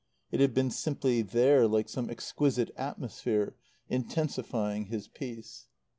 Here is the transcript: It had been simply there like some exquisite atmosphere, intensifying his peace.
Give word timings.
It 0.31 0.39
had 0.39 0.55
been 0.55 0.71
simply 0.71 1.21
there 1.21 1.67
like 1.67 1.87
some 1.87 2.09
exquisite 2.09 2.71
atmosphere, 2.75 3.55
intensifying 3.87 4.85
his 4.85 5.07
peace. 5.07 5.67